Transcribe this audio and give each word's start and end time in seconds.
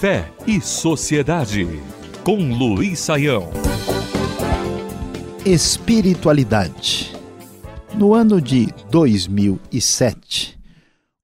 Fé 0.00 0.28
e 0.46 0.60
Sociedade, 0.60 1.64
com 2.24 2.52
Luiz 2.52 2.98
Saião. 2.98 3.50
Espiritualidade. 5.46 7.14
No 7.94 8.14
ano 8.14 8.40
de 8.40 8.66
2007, 8.90 10.58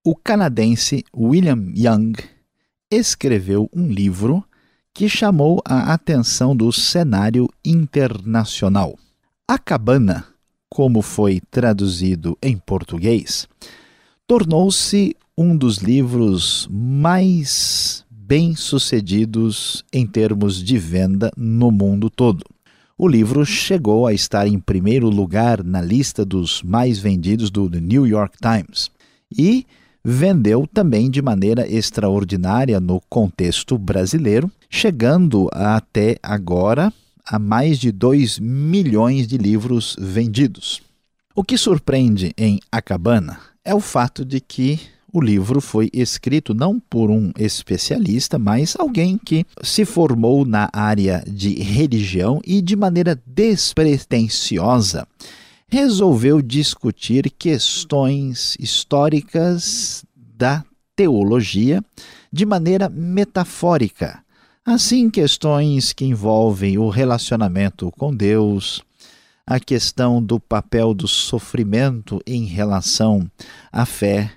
o 0.04 0.14
canadense 0.14 1.04
William 1.12 1.72
Young 1.74 2.12
escreveu 2.90 3.68
um 3.74 3.88
livro 3.88 4.44
que 4.94 5.08
chamou 5.08 5.60
a 5.64 5.92
atenção 5.92 6.54
do 6.54 6.72
cenário 6.72 7.48
internacional. 7.64 8.96
A 9.48 9.58
Cabana, 9.58 10.24
como 10.68 11.02
foi 11.02 11.40
traduzido 11.50 12.38
em 12.40 12.56
português, 12.56 13.48
tornou-se 14.28 15.16
um 15.38 15.56
dos 15.56 15.78
livros 15.78 16.68
mais 16.70 18.04
bem-sucedidos 18.10 19.82
em 19.90 20.06
termos 20.06 20.62
de 20.62 20.76
venda 20.76 21.32
no 21.34 21.70
mundo 21.70 22.10
todo. 22.10 22.44
O 22.98 23.08
livro 23.08 23.46
chegou 23.46 24.06
a 24.06 24.12
estar 24.12 24.46
em 24.46 24.58
primeiro 24.60 25.08
lugar 25.08 25.64
na 25.64 25.80
lista 25.80 26.26
dos 26.26 26.62
mais 26.62 26.98
vendidos 26.98 27.50
do 27.50 27.70
New 27.70 28.06
York 28.06 28.36
Times 28.38 28.90
e 29.34 29.64
vendeu 30.04 30.66
também 30.66 31.10
de 31.10 31.22
maneira 31.22 31.66
extraordinária 31.66 32.78
no 32.78 33.00
contexto 33.08 33.78
brasileiro, 33.78 34.52
chegando 34.68 35.48
até 35.52 36.18
agora 36.22 36.92
a 37.24 37.38
mais 37.38 37.78
de 37.78 37.90
2 37.90 38.38
milhões 38.40 39.26
de 39.26 39.38
livros 39.38 39.96
vendidos. 39.98 40.86
O 41.38 41.44
que 41.44 41.56
surpreende 41.56 42.34
em 42.36 42.58
A 42.72 42.82
Cabana 42.82 43.38
é 43.64 43.72
o 43.72 43.78
fato 43.78 44.24
de 44.24 44.40
que 44.40 44.80
o 45.12 45.20
livro 45.20 45.60
foi 45.60 45.88
escrito 45.92 46.52
não 46.52 46.80
por 46.80 47.12
um 47.12 47.30
especialista, 47.38 48.40
mas 48.40 48.74
alguém 48.76 49.16
que 49.16 49.46
se 49.62 49.84
formou 49.84 50.44
na 50.44 50.68
área 50.72 51.22
de 51.28 51.54
religião 51.62 52.40
e, 52.44 52.60
de 52.60 52.74
maneira 52.74 53.16
despretensiosa, 53.24 55.06
resolveu 55.68 56.42
discutir 56.42 57.30
questões 57.30 58.56
históricas 58.58 60.04
da 60.16 60.64
teologia 60.96 61.80
de 62.32 62.44
maneira 62.44 62.88
metafórica. 62.88 64.24
Assim, 64.66 65.08
questões 65.08 65.92
que 65.92 66.04
envolvem 66.04 66.78
o 66.78 66.88
relacionamento 66.88 67.92
com 67.96 68.12
Deus, 68.12 68.82
a 69.48 69.58
questão 69.58 70.22
do 70.22 70.38
papel 70.38 70.92
do 70.92 71.08
sofrimento 71.08 72.20
em 72.26 72.44
relação 72.44 73.26
à 73.72 73.86
fé, 73.86 74.30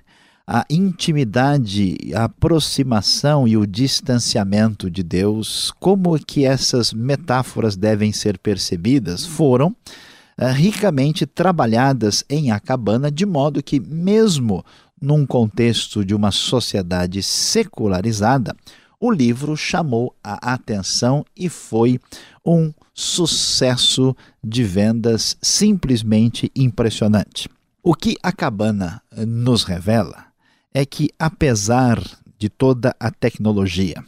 a 0.46 0.64
intimidade, 0.70 1.98
a 2.14 2.24
aproximação 2.24 3.46
e 3.46 3.54
o 3.54 3.66
distanciamento 3.66 4.90
de 4.90 5.02
Deus, 5.02 5.70
como 5.78 6.18
que 6.18 6.46
essas 6.46 6.94
metáforas 6.94 7.76
devem 7.76 8.10
ser 8.10 8.38
percebidas, 8.38 9.26
foram 9.26 9.68
uh, 9.68 10.46
ricamente 10.54 11.26
trabalhadas 11.26 12.24
em 12.26 12.50
A 12.50 12.58
Cabana, 12.58 13.10
de 13.10 13.26
modo 13.26 13.62
que, 13.62 13.78
mesmo 13.78 14.64
num 14.98 15.26
contexto 15.26 16.02
de 16.02 16.14
uma 16.14 16.30
sociedade 16.30 17.22
secularizada, 17.22 18.56
o 19.02 19.10
livro 19.10 19.56
chamou 19.56 20.14
a 20.22 20.52
atenção 20.52 21.24
e 21.36 21.48
foi 21.48 21.98
um 22.46 22.72
sucesso 22.94 24.16
de 24.44 24.62
vendas 24.62 25.36
simplesmente 25.42 26.52
impressionante. 26.54 27.48
O 27.82 27.94
que 27.94 28.16
a 28.22 28.30
cabana 28.30 29.02
nos 29.26 29.64
revela 29.64 30.26
é 30.72 30.86
que, 30.86 31.10
apesar 31.18 32.00
de 32.38 32.48
toda 32.48 32.94
a 33.00 33.10
tecnologia, 33.10 34.04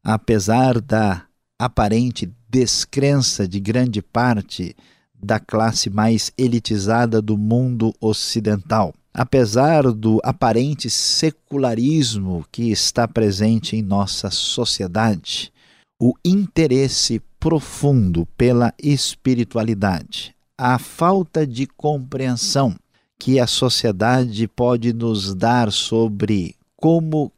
apesar 0.00 0.80
da 0.80 1.24
aparente 1.58 2.32
descrença 2.48 3.48
de 3.48 3.58
grande 3.58 4.00
parte 4.00 4.76
da 5.12 5.40
classe 5.40 5.90
mais 5.90 6.30
elitizada 6.38 7.20
do 7.20 7.36
mundo 7.36 7.92
ocidental, 8.00 8.94
apesar 9.18 9.90
do 9.92 10.20
aparente 10.22 10.90
secularismo 10.90 12.44
que 12.52 12.70
está 12.70 13.08
presente 13.08 13.74
em 13.74 13.80
nossa 13.80 14.30
sociedade, 14.30 15.50
o 15.98 16.12
interesse 16.22 17.22
profundo 17.40 18.28
pela 18.36 18.74
espiritualidade, 18.78 20.34
a 20.58 20.78
falta 20.78 21.46
de 21.46 21.66
compreensão 21.66 22.76
que 23.18 23.40
a 23.40 23.46
sociedade 23.46 24.46
pode 24.46 24.92
nos 24.92 25.34
dar 25.34 25.72
sobre 25.72 26.54
como 26.76 27.32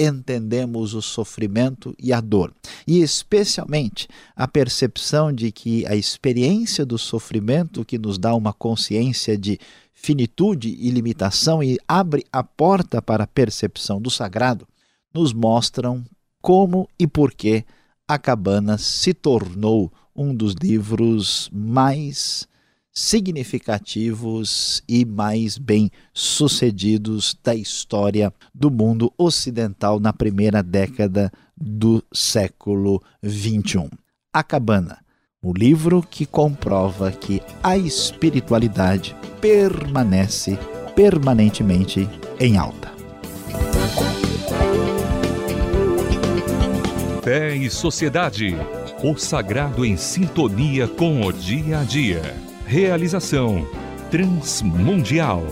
entendemos 0.00 0.94
o 0.94 1.02
sofrimento 1.02 1.94
e 1.98 2.12
a 2.12 2.20
dor, 2.20 2.54
e 2.86 3.02
especialmente 3.02 4.08
a 4.34 4.48
percepção 4.48 5.30
de 5.30 5.52
que 5.52 5.86
a 5.86 5.94
experiência 5.94 6.86
do 6.86 6.96
sofrimento 6.96 7.84
que 7.84 7.98
nos 7.98 8.16
dá 8.16 8.34
uma 8.34 8.52
consciência 8.52 9.36
de 9.36 9.58
finitude 9.92 10.70
e 10.80 10.90
limitação 10.90 11.62
e 11.62 11.78
abre 11.86 12.24
a 12.32 12.42
porta 12.42 13.02
para 13.02 13.24
a 13.24 13.26
percepção 13.26 14.00
do 14.00 14.10
sagrado, 14.10 14.66
nos 15.12 15.34
mostram 15.34 16.02
como 16.40 16.88
e 16.98 17.06
por 17.06 17.34
que 17.34 17.64
a 18.08 18.18
cabana 18.18 18.78
se 18.78 19.12
tornou 19.12 19.92
um 20.16 20.34
dos 20.34 20.54
livros 20.54 21.50
mais 21.52 22.48
significativos 22.92 24.82
e 24.88 25.04
mais 25.04 25.56
bem-sucedidos 25.58 27.38
da 27.42 27.54
história 27.54 28.32
do 28.54 28.70
mundo 28.70 29.12
ocidental 29.16 30.00
na 30.00 30.12
primeira 30.12 30.62
década 30.62 31.30
do 31.56 32.02
século 32.12 33.02
XXI. 33.24 33.88
A 34.32 34.42
Cabana, 34.42 34.98
o 35.42 35.52
livro 35.52 36.02
que 36.02 36.26
comprova 36.26 37.10
que 37.10 37.40
a 37.62 37.76
espiritualidade 37.76 39.16
permanece 39.40 40.58
permanentemente 40.94 42.08
em 42.38 42.56
alta. 42.56 42.90
Fé 47.22 47.54
e 47.54 47.70
Sociedade. 47.70 48.56
O 49.02 49.16
sagrado 49.16 49.84
em 49.84 49.96
sintonia 49.96 50.88
com 50.88 51.22
o 51.22 51.32
dia 51.32 51.80
a 51.80 51.84
dia. 51.84 52.22
Realização 52.70 53.66
Transmundial. 54.12 55.42